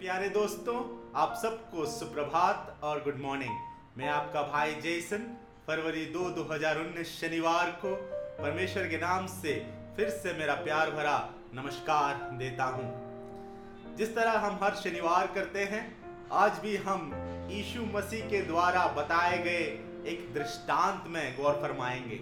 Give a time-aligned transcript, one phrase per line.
[0.00, 0.74] प्यारे दोस्तों,
[1.14, 3.50] आप सबको सुप्रभात और गुड मॉर्निंग
[3.98, 5.18] मैं आपका भाई जेसन,
[5.66, 7.94] फरवरी 2 2019 शनिवार को
[8.42, 9.66] परमेश्वर के नाम से
[9.96, 15.84] फिर से मेरा प्यार भरा नमस्कार देता हूँ। जिस तरह हम हर शनिवार करते हैं,
[16.32, 17.10] आज भी हम
[17.50, 19.64] यीशु मसीह के द्वारा बताए गए
[20.12, 22.20] एक दृष्टांत में गौर फरमाएँगे।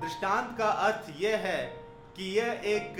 [0.00, 1.66] दृष्टांत का अर्थ यह है
[2.16, 2.96] कि यह एक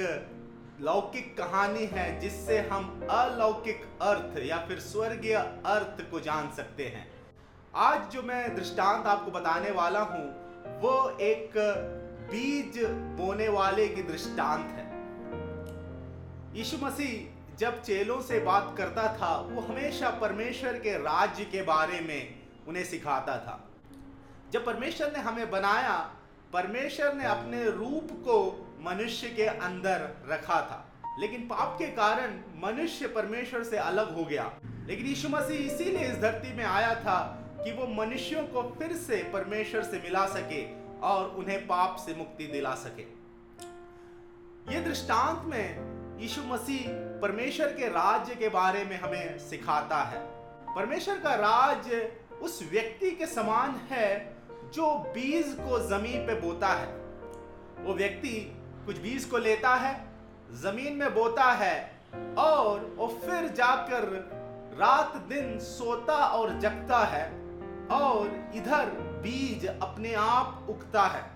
[0.80, 5.34] लौकिक कहानी है जिससे हम अलौकिक अर्थ या फिर स्वर्गीय
[5.66, 7.06] अर्थ को जान सकते हैं।
[7.74, 10.24] आज जो मैं दृष्टांत आपको बताने वाला हूँ,
[10.80, 11.52] वो एक
[12.30, 12.78] बीज
[13.18, 14.86] बोने वाले की दृष्टांत है।
[16.58, 22.00] यीशु मसीह जब चेलों से बात करता था, वो हमेशा परमेश्वर के राज्य के बारे
[22.00, 23.64] में उन्हें सिखाता था।
[24.50, 25.98] जब परमेश्वर ने हमें बनाया
[26.52, 33.06] परमेश्वर ने अपने रूप को मनुष्य के अंदर रखा था। लेकिन पाप के कारण मनुष्य
[33.06, 34.52] परमेश्वर से अलग हो गया।
[34.86, 39.30] लेकिन यीशु मसीह इसीलिए इस धरती में आया था कि वो मनुष्यों को फिर से
[39.32, 40.66] परमेश्वर से मिला सके
[41.00, 43.02] और उन्हें पाप से मुक्ति दिला सके।
[44.74, 46.84] ये दृष्टांत में यीशु मसीह
[47.20, 50.20] परमेश्वर के राज्य के बारे में हमें सिखाता है।
[50.74, 54.37] परमेश्वर का राज्य उस व्यक्ति के समान है
[54.74, 56.86] जो बीज को ज़मीन पे बोता है,
[57.78, 60.04] वो व्यक्ति कुछ बीज को लेता है,
[60.52, 62.00] ज़मीन में बोता है
[62.38, 64.04] और वो फिर जाकर
[64.78, 67.24] रात दिन सोता और जगता है
[67.90, 68.86] और इधर
[69.22, 71.30] बीज अपने आप उगता है।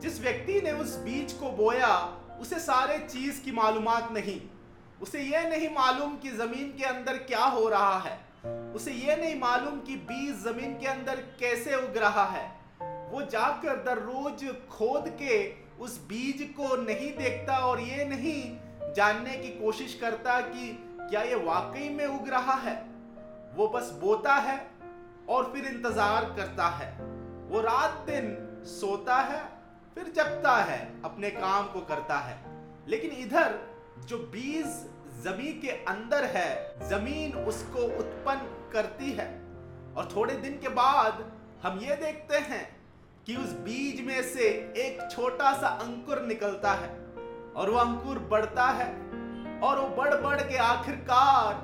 [0.00, 1.96] जिस व्यक्ति ने उस बीज को बोया,
[2.40, 4.40] उसे सारे चीज़ की मालूमात नहीं।
[5.02, 8.33] उसे यह नहीं मालूम कि ज़मीन के अंदर क्या हो रहा है।
[8.74, 12.46] उसे यह नहीं मालूम कि बीज ज़मीन के अंदर कैसे उग रहा है।
[13.10, 15.36] वो जाकर दररोज खोद के
[15.80, 20.68] उस बीज को नहीं देखता और ये नहीं जानने की कोशिश करता कि
[21.00, 22.74] क्या ये वाकई में उग रहा है।
[23.56, 24.56] वो बस बोता है
[25.28, 26.90] और फिर इंतज़ार करता है।
[27.48, 28.36] वो रात दिन
[28.68, 29.42] सोता है,
[29.96, 32.38] फिर जगता है, अपने काम को करता है।
[32.88, 33.58] लेकिन इधर
[33.98, 34.66] जो बीज
[35.24, 39.26] ज़मीन के अंदर है, ज़मीन उसको उत्पन्न करती है।
[39.96, 41.24] और थोड़े दिन के बाद
[41.62, 42.64] हम ये देखते हैं
[43.26, 46.88] कि उस बीज में से एक छोटा सा अंकुर निकलता है
[47.56, 48.88] और वो अंकुर बढ़ता है
[49.60, 51.54] और वो बढ़ बढ़ के आखिरकार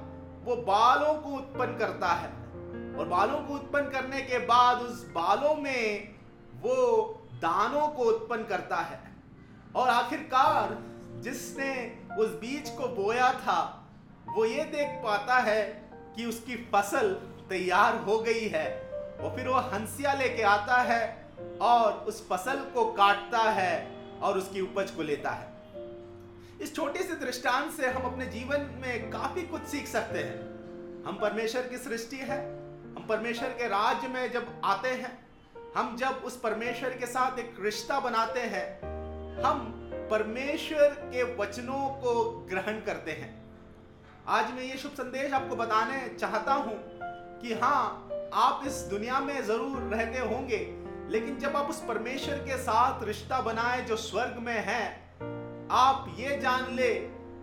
[0.44, 2.28] वो बालों को उत्पन्न करता है।
[2.98, 6.14] और बालों को उत्पन्न करने के बाद उस बालों में
[6.62, 6.74] वो
[7.34, 9.00] दानों को उत्पन्न करता है।
[9.76, 10.72] और आखिरकार
[11.20, 11.72] जिसने
[12.18, 13.88] उस बीज को बोया था,
[14.28, 15.62] वो ये देख पाता है
[16.16, 17.12] कि उसकी फ़सल
[17.48, 21.30] तैयार हो गई है। और फिर वो हंसिया लेके आता है
[21.60, 23.90] और उस फ़सल को काटता है
[24.22, 25.48] और उसकी उपज को लेता है।
[26.60, 30.38] इस छोटे से दृष्टांत से हम अपने जीवन में काफ़ी कुछ सीख सकते हैं।
[31.04, 32.40] हम परमेश्वर की सृष्टि है,
[32.96, 35.18] हम परमेश्वर के राज्य में जब आते हैं,
[35.76, 38.66] हम जब उस परमेश्वर के साथ एक रिश्ता बनाते हैं,
[39.42, 42.12] हम परमेश्वर के वचनों को
[42.50, 43.28] ग्रहण करते हैं।
[44.28, 46.74] आज मैं ये शुभ संदेश आपको बताने चाहता हूँ
[47.42, 50.58] कि हाँ आप इस दुनिया में ज़रूर रहते होंगे,
[51.10, 54.84] लेकिन जब आप उस परमेश्वर के साथ रिश्ता बनाए जो स्वर्ग में है,
[55.72, 56.92] आप ये जान ले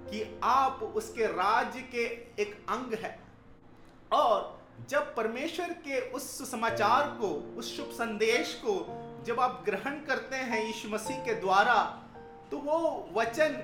[0.09, 2.03] कि आप उसके राज्य के
[2.41, 3.17] एक अंग है।
[4.11, 4.55] और
[4.89, 8.75] जब परमेश्वर के उस समाचार को, उस शुभ संदेश को
[9.25, 11.77] जब आप ग्रहण करते हैं यीशु मसीह के द्वारा
[12.51, 13.57] तो वो वचन,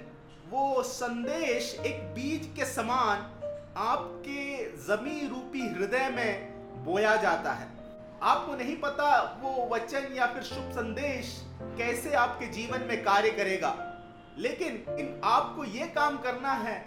[0.49, 3.29] वो संदेश एक बीज के समान
[3.79, 7.67] आपके जमी रूपी हृदय में बोया जाता है।
[8.23, 11.31] आपको नहीं पता वो वचन या फिर शुभ संदेश
[11.77, 13.75] कैसे आपके जीवन में कार्य करेगा,
[14.37, 16.77] लेकिन इन आपको ये काम करना है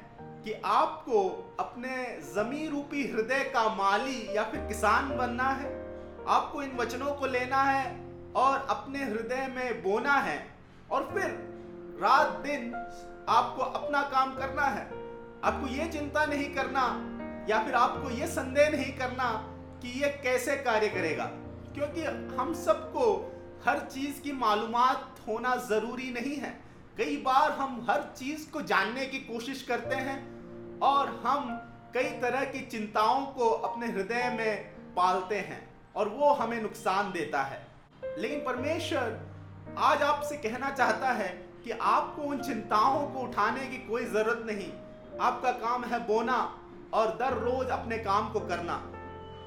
[0.44, 1.22] कि आपको
[1.60, 2.04] अपने
[2.34, 5.74] जमी रूपी हृदय का माली या फिर किसान बनना है।
[6.28, 7.84] आपको इन वचनों को लेना है
[8.36, 10.38] और अपने हृदय में बोना है
[10.90, 11.45] और फिर
[12.00, 12.74] रात दिन
[13.28, 14.82] आपको अपना काम करना है।
[15.44, 16.82] आपको ये चिंता नहीं करना
[17.50, 19.44] या फिर आपको ये संदेह नहीं करना
[19.82, 21.24] कि ये कैसे कार्य करेगा।
[21.74, 22.02] क्योंकि
[22.36, 23.32] हम सबको
[23.66, 24.76] हर चीज़ की मालूम
[25.28, 26.60] होना ज़रूरी नहीं है।
[26.98, 30.18] कई बार हम हर चीज़ को जानने की कोशिश करते हैं
[30.78, 31.56] और हम
[31.94, 37.42] कई तरह की चिंताओं को अपने हृदय में पालते हैं और वो हमें नुकसान देता
[37.42, 37.66] है।
[38.18, 39.20] लेकिन परमेश्वर
[39.78, 44.72] आज आपसे कहना चाहता है कि आपको उन चिंताओं को उठाने की कोई ज़रूरत नहीं।
[45.20, 46.58] आपका काम है बोना
[46.94, 48.74] और दर रोज अपने काम को करना।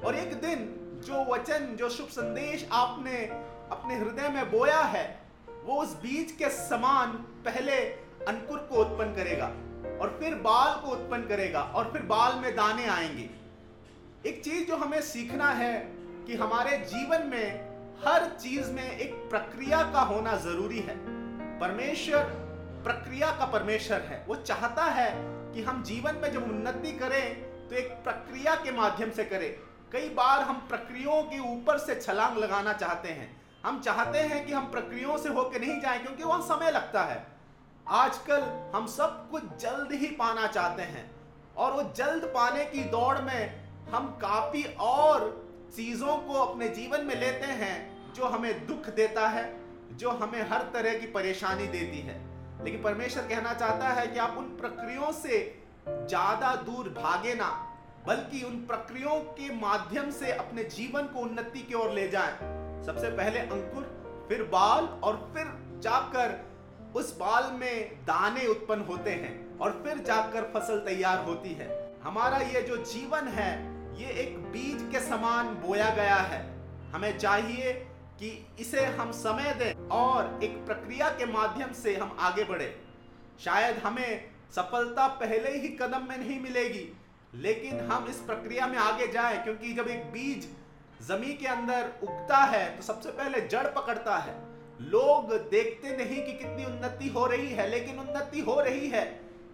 [0.06, 3.26] और एक दिन जो वचन, जो शुभ संदेश आपने
[3.72, 5.22] अपने हृदय में बोया है,
[5.64, 7.10] वो उस बीज के समान
[7.44, 7.76] पहले
[8.28, 9.46] अंकुर को उत्पन्न करेगा
[10.00, 13.30] और फिर बाल को उत्पन्न करेगा और फिर बाल में दाने आएँगे।
[14.26, 15.92] एक चीज़ जो हमें सीखना है
[16.26, 17.70] कि हमारे जीवन में
[18.04, 21.19] हर चीज़ में एक प्रक्रिया का होना ज़रूरी है।
[21.60, 22.22] परमेश्वर
[22.84, 25.10] प्रक्रिया का परमेश्वर है। वो चाहता है
[25.54, 29.50] कि हम जीवन में जब उन्नति करें तो एक प्रक्रिया के माध्यम से करें।
[29.92, 33.28] कई बार हम प्रक्रियाओं के ऊपर से छलांग लगाना चाहते हैं।
[33.64, 37.26] हम चाहते हैं कि हम प्रक्रियाओं से होकर नहीं जाएँ, क्योंकि वहाँ समय लगता है।
[37.86, 38.42] आजकल
[38.74, 41.10] हम सब कुछ जल्द ही पाना चाहते हैं।
[41.56, 45.30] और वो जल्द पाने की दौड़ में हम काफ़ी और
[45.76, 49.44] चीज़ों को अपने जीवन में लेते हैं, जो हमें दुख देता है
[50.00, 52.18] जो हमें हर तरह की परेशानी देती है।
[52.64, 55.38] लेकिन परमेश्वर कहना चाहता है कि आप उन प्रक्रियाओं से
[55.86, 57.48] ज़्यादा दूर भागे ना,
[58.06, 62.32] बल्कि उन प्रक्रियाओं के माध्यम से अपने जीवन को उन्नति की ओर ले जाएँ।
[62.84, 63.82] सबसे पहले अंकुर,
[64.28, 65.52] फिर बाल और फिर
[65.82, 66.38] जाकर
[66.96, 71.68] उस बाल में दाने उत्पन्न होते हैं और फिर जाकर फ़सल तैयार होती है।
[72.02, 73.52] हमारा ये जो जीवन है,
[73.98, 76.40] ये एक बीज के समान बोया गया है।
[76.92, 77.72] हमें चाहिए
[78.20, 78.30] कि
[78.60, 82.74] इसे हम समय दें और एक प्रक्रिया के माध्यम से हम आगे बढ़े।
[83.40, 86.86] शायद हमें सफलता पहले ही कदम में नहीं मिलेगी,
[87.36, 90.48] लेकिन हम इस प्रक्रिया में आगे जाएँ, क्योंकि जब एक बीज
[91.02, 94.34] ज़मीन के अंदर उगता है तो सबसे पहले जड़ पकड़ता है।
[94.82, 99.04] लोग देखते नहीं कि कितनी उन्नति हो रही है, लेकिन उन्नति हो रही है।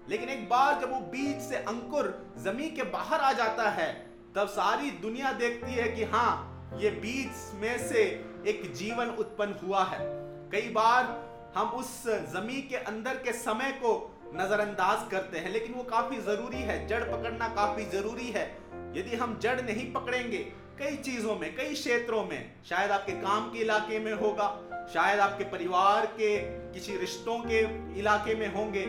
[0.08, 3.92] लेकिन एक बार जब वो बीज से अंकुर ज़मीन के बाहर आ जाता है,
[4.36, 8.04] तब सारी दुनिया देखती है कि हाँ ये बीज में से
[8.46, 9.98] एक जीवन उत्पन्न हुआ है।
[10.50, 11.04] कई बार
[11.56, 13.92] हम उस ज़मीन के अंदर के समय को
[14.34, 18.44] नजरअंदाज करते हैं, लेकिन वो काफ़ी ज़रूरी है। जड़ पकड़ना काफ़ी ज़रूरी है।
[18.96, 20.38] यदि हम जड़ नहीं पकड़ेंगे
[20.78, 24.48] कई चीज़ों में, कई क्षेत्रों में, शायद आपके काम के इलाके में होगा,
[24.92, 26.36] शायद आपके परिवार के
[26.72, 27.60] किसी रिश्तों के
[27.98, 28.86] इलाके में होंगे,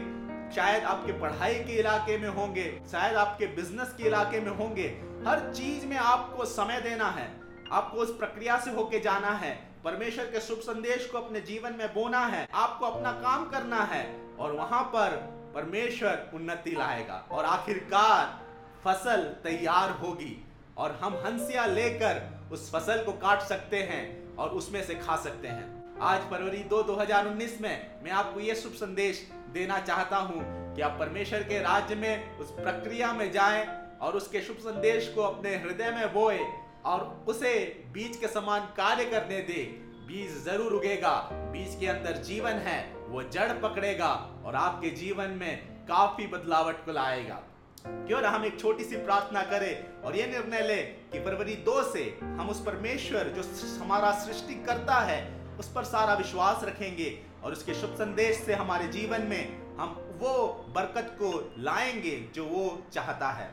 [0.56, 4.88] शायद आपके पढ़ाई के इलाके में होंगे, शायद आपके बिज़नेस के इलाके में होंगे।
[5.28, 10.26] हर चीज़ में आपको समय देना है। आपको उस प्रक्रिया से होके जाना है। परमेश्वर
[10.26, 14.52] के शुभ संदेश को अपने जीवन में बोना है, आपको अपना काम करना है, और
[14.52, 15.10] वहाँ पर
[15.56, 18.40] परमेश्वर उन्नति लाएगा, और आखिरकार
[18.84, 20.46] फ़सल तैयार होगी,
[20.78, 25.48] और हम हंसिया लेकर उस फ़सल को काट सकते हैं और उसमें से खा सकते
[25.48, 30.42] हैं। आज फरवरी दो 2019 में मैं आपको ये शुभ संदेश देना चाहता हूँ
[30.76, 33.68] कि आप परमेश्वर के राज्य में उस प्रक्रिया में जाएँ
[34.02, 36.40] और उसके शुभ संदेश को अपने हृदय में बोए।
[36.86, 37.54] और उसे
[37.94, 39.64] बीज के समान कार्य करने दे।
[40.08, 41.16] बीज ज़रूर उगेगा,
[41.52, 44.14] बीज के अंदर जीवन है, वो जड़ पकड़ेगा
[44.46, 47.42] और आपके जीवन में काफ़ी बदलावट को लाएगा।
[47.86, 50.82] क्यों ना हम एक छोटी सी प्रार्थना करें और ये निर्णय ले
[51.12, 53.44] कि फरवरी दो से हम उस परमेश्वर जो
[53.84, 55.20] हमारा सृष्टि करता है,
[55.60, 60.34] उस पर सारा विश्वास रखेंगे और उसके शुभ संदेश से हमारे जीवन में हम वो
[60.76, 63.50] बरकत को लाएँगे जो वो चाहता है।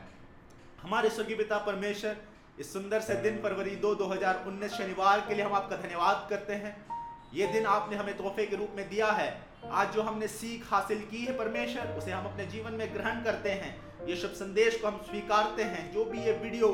[0.81, 2.17] हमारे स्वर्गीय पिता परमेश्वर
[2.59, 6.85] इस सुंदर से दिन फरवरी दो 2019 शनिवार के लिए हम आपका धन्यवाद करते हैं।
[7.33, 11.01] ये दिन आपने हमें तोहफे के रूप में दिया है। आज जो हमने सीख हासिल
[11.01, 14.87] की है परमेश्वर, उसे हम अपने जीवन में ग्रहण करते हैं। ये शुभ संदेश को
[14.87, 16.67] हम स्वीकारते हैं। जो भी ये वीडियो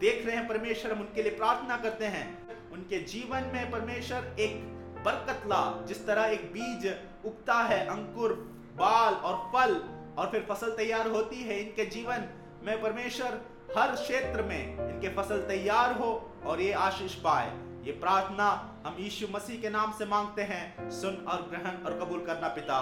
[0.00, 2.26] देख रहे हैं परमेश्वर, हम उनके लिए प्रार्थना करते हैं।
[2.70, 4.56] उनके जीवन में परमेश्वर एक
[5.04, 6.86] बरकत ला जिस तरह एक बीज
[7.24, 8.32] उगता है, अंकुर,
[8.76, 9.74] बाल और फल,
[10.18, 12.28] और फिर फ़सल तैयार होती है। इनके जीवन
[12.62, 13.40] में परमेश्वर
[13.78, 17.48] हर क्षेत्र में इनके फ़सल तैयार हो और ये आशीष पाए।
[17.84, 22.26] ये प्रार्थना हम यीशु मसीह के नाम से मांगते हैं। सुन और ग्रहण और कबूल
[22.26, 22.76] करना पिता।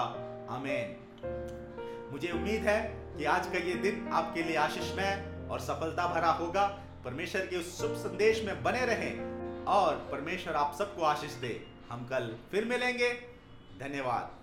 [0.50, 0.96] आमीन।
[2.12, 2.80] मुझे उम्मीद है
[3.18, 7.80] कि आज का ये दिन आपके लिए आशीषमय और सफलता भरा होगा। परमेश्वर के उस
[7.80, 9.20] शुभ संदेश में बने रहें
[9.64, 13.12] और परमेश्वर आप सबको आशीष दे। हम कल फिर मिलेंगे।
[13.80, 14.41] धन्यवाद।